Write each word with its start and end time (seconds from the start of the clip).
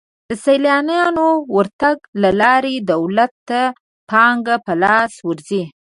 د 0.29 0.31
سیلانیانو 0.45 1.27
ورتګ 1.55 1.97
له 2.21 2.29
لارې 2.41 2.73
دولت 2.91 3.31
ته 3.49 3.61
پانګه 4.09 4.55
په 4.65 4.73
لاس 4.83 5.13
ورځي. 5.27 5.63